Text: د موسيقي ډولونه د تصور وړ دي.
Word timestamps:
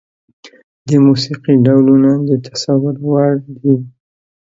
د 0.87 0.89
موسيقي 1.05 1.53
ډولونه 1.65 2.11
د 2.27 2.31
تصور 2.47 2.95
وړ 3.09 3.33
دي. 3.61 3.75